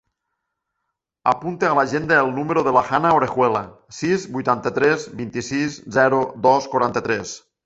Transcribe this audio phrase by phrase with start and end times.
[1.31, 3.61] Apunta a l'agenda el número de la Hanna Orejuela:
[3.99, 7.37] sis, vuitanta-tres, vint-i-sis, zero, dos, quaranta-tres.